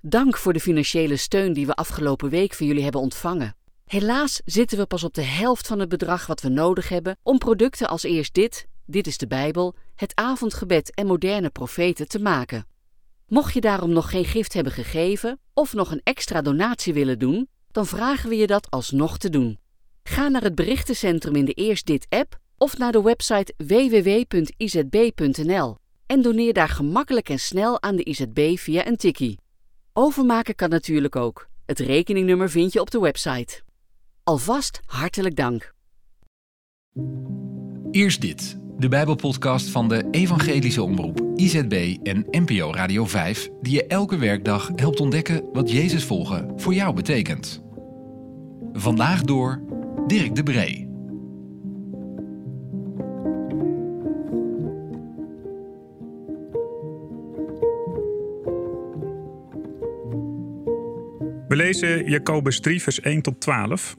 Dank 0.00 0.36
voor 0.36 0.52
de 0.52 0.60
financiële 0.60 1.16
steun 1.16 1.52
die 1.52 1.66
we 1.66 1.74
afgelopen 1.74 2.30
week 2.30 2.54
van 2.54 2.66
jullie 2.66 2.82
hebben 2.82 3.00
ontvangen. 3.00 3.56
Helaas 3.84 4.40
zitten 4.44 4.78
we 4.78 4.86
pas 4.86 5.04
op 5.04 5.14
de 5.14 5.22
helft 5.22 5.66
van 5.66 5.78
het 5.78 5.88
bedrag 5.88 6.26
wat 6.26 6.40
we 6.40 6.48
nodig 6.48 6.88
hebben 6.88 7.18
om 7.22 7.38
producten 7.38 7.88
als 7.88 8.02
eerst 8.02 8.34
dit, 8.34 8.66
dit 8.86 9.06
is 9.06 9.18
de 9.18 9.26
Bijbel, 9.26 9.74
het 9.94 10.12
avondgebed 10.14 10.94
en 10.94 11.06
moderne 11.06 11.50
profeten 11.50 12.08
te 12.08 12.18
maken. 12.18 12.66
Mocht 13.26 13.54
je 13.54 13.60
daarom 13.60 13.90
nog 13.90 14.10
geen 14.10 14.24
gift 14.24 14.52
hebben 14.52 14.72
gegeven 14.72 15.40
of 15.54 15.72
nog 15.72 15.90
een 15.90 16.00
extra 16.04 16.42
donatie 16.42 16.92
willen 16.92 17.18
doen, 17.18 17.48
dan 17.70 17.86
vragen 17.86 18.28
we 18.28 18.36
je 18.36 18.46
dat 18.46 18.70
alsnog 18.70 19.18
te 19.18 19.30
doen. 19.30 19.58
Ga 20.02 20.28
naar 20.28 20.42
het 20.42 20.54
berichtencentrum 20.54 21.36
in 21.36 21.44
de 21.44 21.52
Eerst 21.52 21.86
Dit 21.86 22.06
app 22.08 22.38
of 22.56 22.78
naar 22.78 22.92
de 22.92 23.02
website 23.02 23.54
www.izb.nl 23.56 24.96
en 26.06 26.22
doneer 26.22 26.52
daar 26.52 26.68
gemakkelijk 26.68 27.28
en 27.28 27.38
snel 27.38 27.82
aan 27.82 27.96
de 27.96 28.04
IZB 28.04 28.56
via 28.56 28.86
een 28.86 28.96
tikkie. 28.96 29.38
Overmaken 30.00 30.54
kan 30.54 30.68
natuurlijk 30.68 31.16
ook. 31.16 31.48
Het 31.66 31.78
rekeningnummer 31.78 32.50
vind 32.50 32.72
je 32.72 32.80
op 32.80 32.90
de 32.90 33.00
website. 33.00 33.60
Alvast 34.24 34.80
hartelijk 34.86 35.36
dank. 35.36 35.74
Eerst 37.90 38.20
dit, 38.20 38.58
de 38.76 38.88
Bijbelpodcast 38.88 39.68
van 39.68 39.88
de 39.88 40.08
Evangelische 40.10 40.82
Omroep, 40.82 41.20
IZB 41.34 41.96
en 42.02 42.26
NPO 42.30 42.72
Radio 42.72 43.06
5, 43.06 43.48
die 43.60 43.74
je 43.74 43.86
elke 43.86 44.16
werkdag 44.16 44.70
helpt 44.74 45.00
ontdekken 45.00 45.44
wat 45.52 45.70
Jezus 45.70 46.04
volgen 46.04 46.52
voor 46.56 46.74
jou 46.74 46.94
betekent. 46.94 47.62
Vandaag 48.72 49.22
door 49.22 49.62
Dirk 50.06 50.34
de 50.34 50.42
Bree. 50.42 50.87
We 61.48 61.56
lezen 61.56 62.10
Jacobus 62.10 62.60
3, 62.60 62.82
vers 62.82 63.00
1 63.00 63.22
tot 63.22 63.40
12 63.40 63.96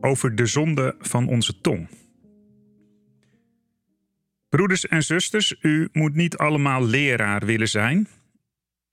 over 0.00 0.34
de 0.34 0.46
zonde 0.46 0.94
van 0.98 1.28
onze 1.28 1.60
tong. 1.60 1.88
Broeders 4.48 4.86
en 4.86 5.02
zusters, 5.02 5.56
u 5.60 5.88
moet 5.92 6.14
niet 6.14 6.36
allemaal 6.36 6.84
leraar 6.84 7.46
willen 7.46 7.68
zijn. 7.68 8.08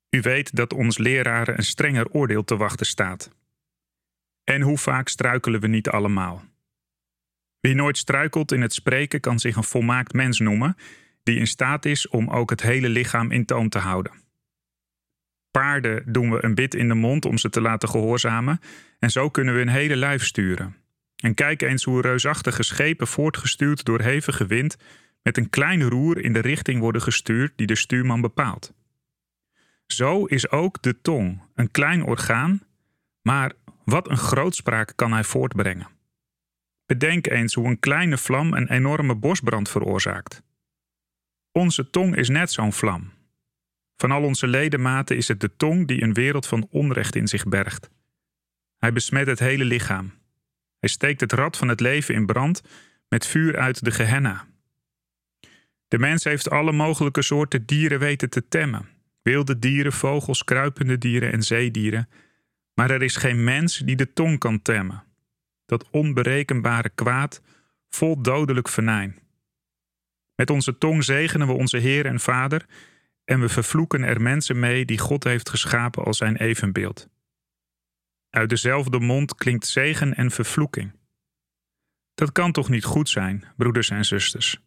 U 0.09 0.21
weet 0.21 0.55
dat 0.55 0.73
ons 0.73 0.97
leraren 0.97 1.57
een 1.57 1.63
strenger 1.63 2.11
oordeel 2.11 2.43
te 2.43 2.57
wachten 2.57 2.85
staat. 2.85 3.31
En 4.43 4.61
hoe 4.61 4.77
vaak 4.77 5.07
struikelen 5.07 5.61
we 5.61 5.67
niet 5.67 5.89
allemaal? 5.89 6.43
Wie 7.59 7.75
nooit 7.75 7.97
struikelt 7.97 8.51
in 8.51 8.61
het 8.61 8.73
spreken 8.73 9.19
kan 9.19 9.39
zich 9.39 9.55
een 9.55 9.63
volmaakt 9.63 10.13
mens 10.13 10.39
noemen, 10.39 10.75
die 11.23 11.39
in 11.39 11.47
staat 11.47 11.85
is 11.85 12.07
om 12.07 12.29
ook 12.29 12.49
het 12.49 12.61
hele 12.61 12.89
lichaam 12.89 13.31
in 13.31 13.45
toom 13.45 13.69
te 13.69 13.79
houden. 13.79 14.20
Paarden 15.51 16.03
doen 16.05 16.31
we 16.31 16.43
een 16.43 16.55
bit 16.55 16.73
in 16.73 16.87
de 16.87 16.93
mond 16.93 17.25
om 17.25 17.37
ze 17.37 17.49
te 17.49 17.61
laten 17.61 17.89
gehoorzamen, 17.89 18.59
en 18.99 19.09
zo 19.09 19.29
kunnen 19.29 19.53
we 19.53 19.61
een 19.61 19.67
hele 19.67 19.95
lijf 19.95 20.23
sturen. 20.23 20.75
En 21.15 21.33
kijk 21.33 21.61
eens 21.61 21.83
hoe 21.83 22.01
reusachtige 22.01 22.63
schepen 22.63 23.07
voortgestuurd 23.07 23.85
door 23.85 24.01
hevige 24.01 24.45
wind 24.45 24.77
met 25.21 25.37
een 25.37 25.49
klein 25.49 25.83
roer 25.83 26.23
in 26.23 26.33
de 26.33 26.39
richting 26.39 26.79
worden 26.79 27.01
gestuurd 27.01 27.51
die 27.55 27.67
de 27.67 27.75
stuurman 27.75 28.21
bepaalt. 28.21 28.73
Zo 29.87 30.25
is 30.25 30.49
ook 30.49 30.81
de 30.81 31.01
tong 31.01 31.41
een 31.55 31.71
klein 31.71 32.03
orgaan, 32.03 32.61
maar 33.21 33.51
wat 33.83 34.09
een 34.09 34.17
grootspraak 34.17 34.93
kan 34.95 35.11
hij 35.11 35.23
voortbrengen. 35.23 35.87
Bedenk 36.85 37.27
eens 37.27 37.53
hoe 37.53 37.67
een 37.67 37.79
kleine 37.79 38.17
vlam 38.17 38.53
een 38.53 38.69
enorme 38.69 39.15
bosbrand 39.15 39.69
veroorzaakt. 39.69 40.43
Onze 41.51 41.89
tong 41.89 42.15
is 42.15 42.29
net 42.29 42.51
zo'n 42.51 42.73
vlam. 42.73 43.11
Van 44.01 44.11
al 44.11 44.23
onze 44.23 44.47
ledematen 44.47 45.17
is 45.17 45.27
het 45.27 45.39
de 45.39 45.55
tong 45.55 45.87
die 45.87 46.01
een 46.01 46.13
wereld 46.13 46.47
van 46.47 46.67
onrecht 46.69 47.15
in 47.15 47.27
zich 47.27 47.43
bergt. 47.43 47.89
Hij 48.77 48.93
besmet 48.93 49.27
het 49.27 49.39
hele 49.39 49.65
lichaam. 49.65 50.13
Hij 50.79 50.89
steekt 50.89 51.21
het 51.21 51.31
rad 51.31 51.57
van 51.57 51.67
het 51.67 51.79
leven 51.79 52.15
in 52.15 52.25
brand 52.25 52.63
met 53.07 53.27
vuur 53.27 53.57
uit 53.57 53.83
de 53.83 53.91
Gehenna. 53.91 54.47
De 55.87 55.99
mens 55.99 56.23
heeft 56.23 56.49
alle 56.49 56.71
mogelijke 56.71 57.21
soorten 57.21 57.65
dieren 57.65 57.99
weten 57.99 58.29
te 58.29 58.47
temmen: 58.47 58.89
wilde 59.21 59.59
dieren, 59.59 59.93
vogels, 59.93 60.43
kruipende 60.43 60.97
dieren 60.97 61.31
en 61.31 61.43
zeedieren. 61.43 62.09
Maar 62.73 62.89
er 62.89 63.01
is 63.01 63.15
geen 63.15 63.43
mens 63.43 63.77
die 63.77 63.95
de 63.95 64.13
tong 64.13 64.39
kan 64.39 64.61
temmen. 64.61 65.03
Dat 65.65 65.89
onberekenbare 65.89 66.89
kwaad, 66.89 67.41
vol 67.89 68.21
dodelijk 68.21 68.69
venijn. 68.69 69.19
Met 70.35 70.49
onze 70.49 70.77
tong 70.77 71.03
zegenen 71.03 71.47
we 71.47 71.53
onze 71.53 71.77
Heer 71.77 72.05
en 72.05 72.19
Vader 72.19 72.65
en 73.25 73.39
we 73.39 73.49
vervloeken 73.49 74.03
er 74.03 74.21
mensen 74.21 74.59
mee 74.59 74.85
die 74.85 74.97
God 74.97 75.23
heeft 75.23 75.49
geschapen 75.49 76.03
als 76.03 76.17
zijn 76.17 76.35
evenbeeld. 76.35 77.09
Uit 78.29 78.49
dezelfde 78.49 78.99
mond 78.99 79.35
klinkt 79.35 79.67
zegen 79.67 80.15
en 80.15 80.31
vervloeking. 80.31 80.99
Dat 82.13 82.31
kan 82.31 82.51
toch 82.51 82.69
niet 82.69 82.83
goed 82.83 83.09
zijn, 83.09 83.45
broeders 83.57 83.89
en 83.89 84.05
zusters? 84.05 84.61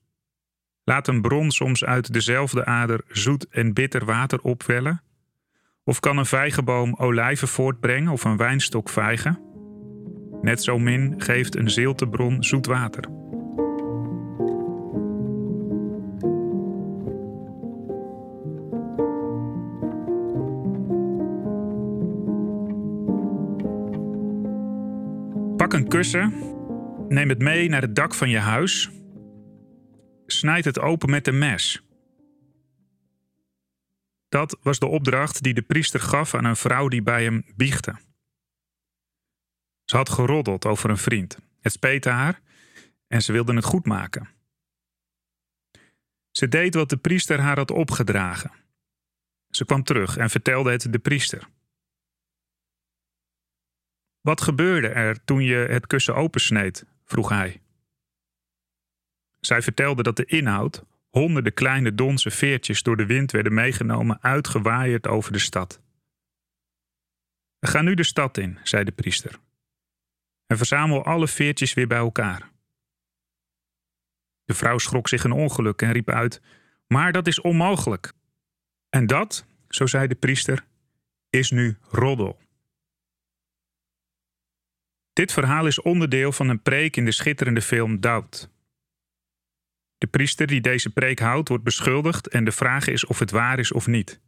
Laat 0.85 1.09
een 1.09 1.21
bron 1.21 1.51
soms 1.51 1.85
uit 1.85 2.13
dezelfde 2.13 2.65
ader 2.65 3.01
zoet 3.09 3.49
en 3.49 3.73
bitter 3.73 4.05
water 4.05 4.41
opwellen? 4.41 5.03
Of 5.85 6.01
kan 6.01 6.17
een 6.19 6.27
vijgenboom 6.27 6.95
olijven 6.95 7.49
voortbrengen 7.49 8.13
of 8.13 8.25
een 8.25 8.37
wijnstok 8.37 8.89
vijgen? 8.89 9.41
Net 10.43 10.63
zo 10.63 10.79
min 10.79 11.15
geeft 11.21 11.57
een 11.57 11.71
ziltebron 11.71 12.43
zoet 12.43 12.67
water. 12.67 13.24
Pak 25.65 25.73
een 25.73 25.89
kussen, 25.89 26.33
neem 27.09 27.29
het 27.29 27.39
mee 27.39 27.69
naar 27.69 27.81
het 27.81 27.95
dak 27.95 28.15
van 28.15 28.29
je 28.29 28.39
huis, 28.39 28.91
snijd 30.27 30.65
het 30.65 30.79
open 30.79 31.11
met 31.11 31.27
een 31.27 31.39
mes. 31.39 31.83
Dat 34.29 34.59
was 34.63 34.79
de 34.79 34.87
opdracht 34.87 35.43
die 35.43 35.55
de 35.55 35.63
priester 35.63 36.01
gaf 36.01 36.35
aan 36.35 36.45
een 36.45 36.57
vrouw 36.57 36.89
die 36.89 37.03
bij 37.03 37.25
hem 37.25 37.45
biechte. 37.57 37.97
Ze 39.85 39.97
had 39.97 40.09
geroddeld 40.09 40.67
over 40.67 40.91
een 40.91 40.99
vriend. 40.99 41.39
Het 41.61 41.73
speette 41.73 42.11
haar 42.11 42.41
en 43.07 43.23
ze 43.23 43.33
wilde 43.33 43.55
het 43.55 43.65
goed 43.65 43.87
maken. 43.87 44.29
Ze 46.31 46.49
deed 46.49 46.75
wat 46.75 46.89
de 46.89 46.97
priester 46.97 47.41
haar 47.41 47.57
had 47.57 47.71
opgedragen. 47.71 48.53
Ze 49.51 49.65
kwam 49.65 49.83
terug 49.83 50.17
en 50.17 50.31
vertelde 50.31 50.71
het 50.71 50.93
de 50.93 50.99
priester. 50.99 51.49
Wat 54.25 54.41
gebeurde 54.41 54.89
er 54.89 55.25
toen 55.25 55.43
je 55.43 55.57
het 55.57 55.87
kussen 55.87 56.15
opensneed? 56.15 56.87
vroeg 57.05 57.29
hij. 57.29 57.61
Zij 59.41 59.63
vertelde 59.63 60.03
dat 60.03 60.17
de 60.17 60.25
inhoud, 60.25 60.85
honderden 61.09 61.55
kleine 61.55 61.95
donse 61.95 62.31
veertjes 62.31 62.83
door 62.83 62.97
de 62.97 63.07
wind 63.07 63.31
werden 63.31 63.55
meegenomen, 63.55 64.23
uitgewaaid 64.23 65.07
over 65.07 65.33
de 65.33 65.39
stad. 65.39 65.81
Ga 67.61 67.83
nu 67.83 67.95
de 67.95 68.05
stad 68.05 68.39
in, 68.39 68.59
zei 68.63 68.85
de 68.85 68.93
priester, 68.93 69.39
en 70.47 70.57
verzamel 70.57 71.05
alle 71.05 71.29
veertjes 71.29 71.75
weer 71.75 71.87
bij 71.87 71.99
elkaar. 71.99 72.51
De 74.45 74.55
vrouw 74.55 74.79
schrok 74.79 75.09
zich 75.09 75.25
een 75.25 75.33
ongeluk 75.33 75.83
en 75.83 75.93
riep 75.93 76.11
uit: 76.11 76.43
Maar 76.87 77.13
dat 77.13 77.27
is 77.27 77.41
onmogelijk. 77.41 78.13
En 78.89 79.07
dat, 79.07 79.47
zo 79.69 79.87
zei 79.87 80.07
de 80.07 80.15
priester, 80.15 80.67
is 81.31 81.51
nu 81.51 81.79
roddel. 81.81 82.43
Dit 85.15 85.33
verhaal 85.33 85.67
is 85.67 85.81
onderdeel 85.81 86.33
van 86.33 86.49
een 86.49 86.63
preek 86.63 86.97
in 86.97 87.05
de 87.05 87.13
schitterende 87.13 87.63
film 87.63 88.01
Doubt. 88.01 88.51
De 89.99 90.07
priester 90.07 90.47
die 90.47 90.61
deze 90.61 90.91
preek 90.91 91.19
houdt 91.19 91.49
wordt 91.49 91.65
beschuldigd 91.65 92.29
en 92.29 92.45
de 92.45 92.53
vraag 92.53 92.87
is 92.87 93.07
of 93.07 93.19
het 93.19 93.31
waar 93.31 93.59
is 93.59 93.73
of 93.73 93.87
niet. 93.87 94.21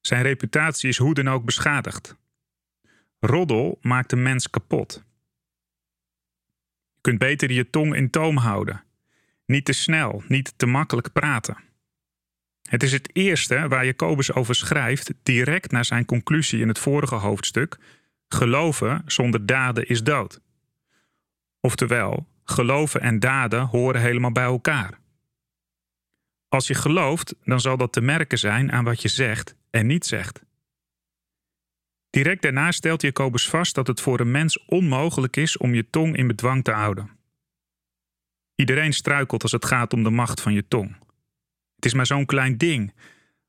Zijn 0.00 0.22
reputatie 0.22 0.88
is 0.88 0.96
hoe 0.96 1.14
dan 1.14 1.28
ook 1.28 1.44
beschadigd. 1.44 2.16
Roddel 3.18 3.78
maakt 3.82 4.12
een 4.12 4.22
mens 4.22 4.50
kapot. 4.50 5.04
Je 6.94 7.00
kunt 7.00 7.18
beter 7.18 7.52
je 7.52 7.70
tong 7.70 7.94
in 7.94 8.10
toom 8.10 8.36
houden. 8.36 8.84
Niet 9.46 9.64
te 9.64 9.72
snel, 9.72 10.22
niet 10.28 10.52
te 10.56 10.66
makkelijk 10.66 11.12
praten. 11.12 11.56
Het 12.68 12.82
is 12.82 12.92
het 12.92 13.16
eerste 13.16 13.68
waar 13.68 13.84
Jacobus 13.84 14.32
over 14.32 14.54
schrijft, 14.54 15.12
direct 15.22 15.70
na 15.70 15.82
zijn 15.82 16.04
conclusie 16.04 16.60
in 16.60 16.68
het 16.68 16.78
vorige 16.78 17.14
hoofdstuk: 17.14 17.78
geloven 18.34 19.02
zonder 19.06 19.46
daden 19.46 19.88
is 19.88 20.02
dood. 20.02 20.40
Oftewel, 21.60 22.28
geloven 22.44 23.00
en 23.00 23.18
daden 23.18 23.66
horen 23.66 24.00
helemaal 24.00 24.32
bij 24.32 24.44
elkaar. 24.44 24.98
Als 26.48 26.66
je 26.66 26.74
gelooft, 26.74 27.34
dan 27.44 27.60
zal 27.60 27.76
dat 27.76 27.92
te 27.92 28.00
merken 28.00 28.38
zijn 28.38 28.72
aan 28.72 28.84
wat 28.84 29.02
je 29.02 29.08
zegt 29.08 29.56
en 29.70 29.86
niet 29.86 30.06
zegt. 30.06 30.42
Direct 32.10 32.42
daarna 32.42 32.70
stelt 32.70 33.02
Jacobus 33.02 33.48
vast 33.48 33.74
dat 33.74 33.86
het 33.86 34.00
voor 34.00 34.20
een 34.20 34.30
mens 34.30 34.64
onmogelijk 34.64 35.36
is 35.36 35.56
om 35.56 35.74
je 35.74 35.90
tong 35.90 36.16
in 36.16 36.26
bedwang 36.26 36.64
te 36.64 36.72
houden. 36.72 37.10
Iedereen 38.54 38.92
struikelt 38.92 39.42
als 39.42 39.52
het 39.52 39.64
gaat 39.64 39.92
om 39.92 40.02
de 40.02 40.10
macht 40.10 40.40
van 40.40 40.52
je 40.52 40.68
tong. 40.68 40.96
Het 41.74 41.84
is 41.84 41.94
maar 41.94 42.06
zo'n 42.06 42.26
klein 42.26 42.58
ding, 42.58 42.94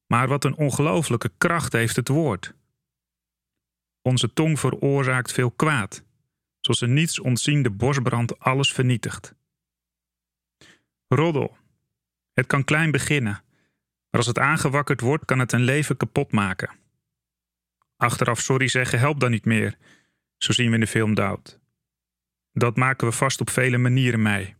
maar 0.07 0.28
wat 0.28 0.44
een 0.44 0.56
ongelooflijke 0.56 1.31
kracht 1.38 1.74
heeft 1.74 1.95
het 1.95 2.07
woord. 2.07 2.54
Onze 4.01 4.33
tong 4.33 4.59
veroorzaakt 4.59 5.31
veel 5.31 5.51
kwaad, 5.51 6.03
zoals 6.59 6.81
een 6.81 6.94
niets 6.94 7.19
ontziende 7.19 7.69
bosbrand 7.69 8.39
alles 8.39 8.74
vernietigt. 8.74 9.36
Roddel. 11.07 11.57
Het 12.33 12.48
kan 12.48 12.63
klein 12.63 12.92
beginnen, 12.92 13.44
maar 14.09 14.19
als 14.19 14.27
het 14.27 14.39
aangewakkerd 14.39 15.01
wordt, 15.01 15.25
kan 15.25 15.39
het 15.39 15.51
een 15.51 15.63
leven 15.63 15.98
kapot 15.98 16.31
maken. 16.31 16.69
Achteraf 17.98 18.39
sorry 18.39 18.68
zeggen 18.68 19.00
helpt 19.00 19.19
dan 19.19 19.31
niet 19.31 19.45
meer, 19.45 19.77
zo 20.38 20.51
zien 20.51 20.68
we 20.68 20.74
in 20.74 20.80
de 20.80 20.88
film 20.88 21.13
Doubt. 21.13 21.59
Dat 22.54 22.75
maken 22.75 23.07
we 23.07 23.13
vast 23.13 23.42
op 23.42 23.50
vele 23.50 23.77
manieren 23.77 24.21
mee. 24.21 24.56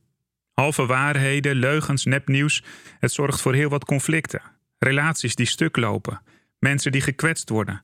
Halve 0.52 0.86
waarheden, 0.86 1.56
leugens, 1.56 2.06
nepnieuws, 2.06 2.64
het 3.00 3.12
zorgt 3.12 3.42
voor 3.42 3.54
heel 3.54 3.70
wat 3.70 3.86
conflicten. 3.86 4.42
Relaties 4.78 5.36
die 5.36 5.46
stuk 5.46 5.78
lopen, 5.78 6.22
mensen 6.60 6.92
die 6.92 7.02
gekwetst 7.02 7.50
worden. 7.50 7.84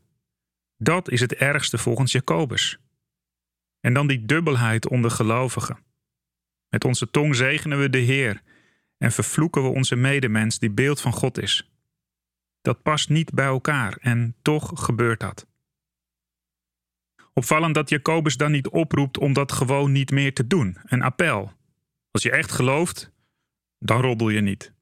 Dat 0.78 1.10
is 1.10 1.20
het 1.20 1.34
ergste 1.34 1.78
volgens 1.78 2.12
Jacobus. 2.12 2.78
En 3.80 3.94
dan 3.94 4.08
die 4.08 4.26
dubbelheid 4.26 4.88
onder 4.88 5.12
gelovigen. 5.12 5.80
Met 6.70 6.86
onze 6.86 7.10
tong 7.10 7.36
zegenen 7.36 7.80
we 7.80 7.90
de 7.90 7.98
Heer 7.98 8.42
en 8.98 9.12
vervloeken 9.12 9.64
we 9.64 9.70
onze 9.70 9.96
medemens 9.96 10.60
die 10.60 10.72
beeld 10.72 11.02
van 11.02 11.14
God 11.14 11.38
is. 11.38 11.72
Dat 12.62 12.82
past 12.82 13.10
niet 13.10 13.34
bij 13.34 13.46
elkaar 13.46 13.98
en 14.02 14.36
toch 14.42 14.72
gebeurt 14.76 15.20
dat. 15.20 15.48
Opvallend 17.34 17.76
dat 17.76 17.90
Jacobus 17.90 18.38
dan 18.38 18.52
niet 18.52 18.68
oproept 18.68 19.18
om 19.18 19.34
dat 19.34 19.52
gewoon 19.52 19.92
niet 19.92 20.12
meer 20.12 20.34
te 20.34 20.48
doen, 20.48 20.78
een 20.84 21.02
appel. 21.02 21.54
Als 22.12 22.24
je 22.24 22.32
echt 22.32 22.52
gelooft, 22.52 23.12
dan 23.80 24.02
roddel 24.02 24.30
je 24.30 24.42
niet. 24.42 24.74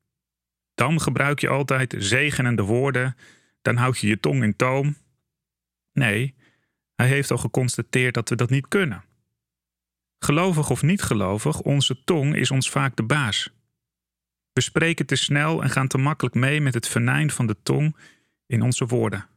Dan 0.74 1.02
gebruik 1.02 1.40
je 1.40 1.50
altijd 1.50 1.96
zegenende 1.98 2.62
woorden, 2.62 3.16
dan 3.62 3.76
houd 3.76 4.00
je 4.00 4.08
je 4.08 4.20
tong 4.20 4.44
in 4.44 4.56
toom. 4.56 4.96
Nee, 5.96 6.36
hij 6.96 7.08
heeft 7.08 7.32
al 7.32 7.38
geconstateerd 7.38 8.14
dat 8.14 8.30
we 8.30 8.36
dat 8.36 8.50
niet 8.50 8.68
kunnen. 8.68 9.04
Gelovig 10.20 10.70
of 10.70 10.82
niet 10.82 11.02
gelovig, 11.02 11.62
onze 11.62 12.04
tong 12.04 12.36
is 12.36 12.52
ons 12.52 12.70
vaak 12.70 12.96
de 12.96 13.04
baas. 13.04 13.54
We 14.54 14.62
spreken 14.62 15.06
te 15.06 15.16
snel 15.16 15.64
en 15.64 15.70
gaan 15.70 15.88
te 15.88 15.98
makkelijk 15.98 16.36
mee 16.36 16.62
met 16.62 16.74
het 16.74 16.88
venijn 16.88 17.32
van 17.32 17.48
de 17.48 17.62
tong 17.64 17.98
in 18.46 18.62
onze 18.62 18.86
woorden. 18.86 19.28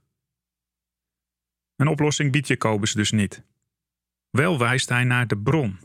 Een 1.76 1.88
oplossing 1.88 2.32
biedt 2.32 2.48
Jacobus 2.48 2.92
dus 2.92 3.10
niet. 3.10 3.42
Wel 4.30 4.58
wijst 4.58 4.88
hij 4.88 5.04
naar 5.04 5.26
de 5.26 5.38
bron. 5.38 5.78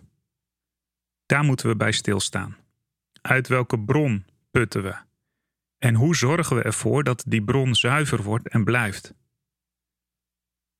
Daar 1.25 1.43
moeten 1.43 1.67
we 1.67 1.75
bij 1.75 1.91
stilstaan. 1.91 2.57
Uit 3.21 3.47
welke 3.47 3.79
bron 3.79 4.25
putten 4.51 4.83
we? 4.83 4.95
En 5.77 5.95
hoe 5.95 6.15
zorgen 6.15 6.55
we 6.55 6.61
ervoor 6.61 7.03
dat 7.03 7.23
die 7.27 7.43
bron 7.43 7.75
zuiver 7.75 8.23
wordt 8.23 8.47
en 8.47 8.63
blijft? 8.63 9.13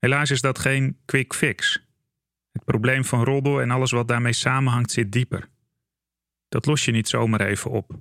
Helaas 0.03 0.31
is 0.31 0.41
dat 0.41 0.59
geen 0.59 0.97
quick 1.05 1.33
fix. 1.33 1.85
Het 2.51 2.63
probleem 2.63 3.05
van 3.05 3.23
roddel 3.23 3.61
en 3.61 3.71
alles 3.71 3.91
wat 3.91 4.07
daarmee 4.07 4.33
samenhangt 4.33 4.91
zit 4.91 5.11
dieper. 5.11 5.49
Dat 6.49 6.65
los 6.65 6.85
je 6.85 6.91
niet 6.91 7.07
zomaar 7.07 7.41
even 7.41 7.71
op. 7.71 7.91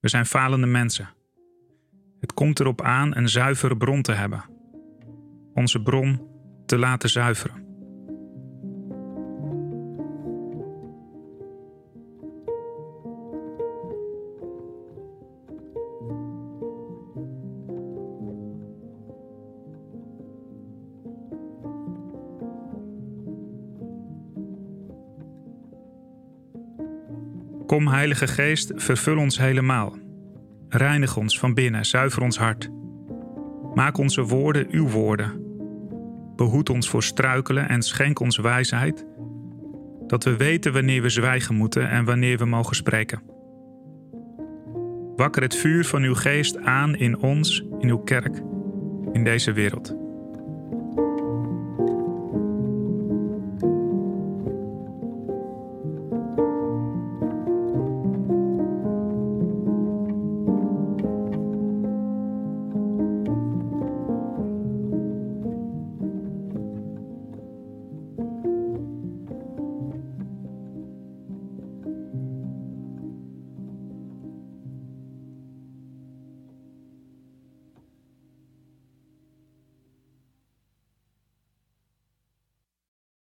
We 0.00 0.08
zijn 0.08 0.26
falende 0.26 0.66
mensen. 0.66 1.08
Het 2.20 2.32
komt 2.32 2.60
erop 2.60 2.82
aan 2.82 3.16
een 3.16 3.28
zuivere 3.28 3.76
bron 3.76 4.02
te 4.02 4.12
hebben. 4.12 4.44
Onze 5.54 5.82
bron 5.82 6.28
te 6.66 6.78
laten 6.78 7.08
zuiveren. 7.08 7.65
Kom, 27.66 27.88
Heilige 27.88 28.26
Geest, 28.26 28.72
vervul 28.76 29.18
ons 29.18 29.38
helemaal. 29.38 29.96
Reinig 30.68 31.16
ons 31.16 31.38
van 31.38 31.54
binnen, 31.54 31.86
zuiver 31.86 32.22
ons 32.22 32.38
hart. 32.38 32.70
Maak 33.74 33.98
onze 33.98 34.22
woorden 34.22 34.66
uw 34.70 34.88
woorden. 34.88 35.44
Behoed 36.36 36.70
ons 36.70 36.88
voor 36.88 37.02
struikelen 37.02 37.68
en 37.68 37.82
schenk 37.82 38.20
ons 38.20 38.36
wijsheid, 38.36 39.06
dat 40.06 40.24
we 40.24 40.36
weten 40.36 40.72
wanneer 40.72 41.02
we 41.02 41.08
zwijgen 41.08 41.54
moeten 41.54 41.90
en 41.90 42.04
wanneer 42.04 42.38
we 42.38 42.44
mogen 42.44 42.76
spreken. 42.76 43.22
Wakker 45.16 45.42
het 45.42 45.56
vuur 45.56 45.84
van 45.84 46.02
uw 46.02 46.14
geest 46.14 46.58
aan 46.58 46.96
in 46.96 47.18
ons, 47.18 47.64
in 47.78 47.88
uw 47.88 47.98
kerk, 47.98 48.42
in 49.12 49.24
deze 49.24 49.52
wereld. 49.52 50.05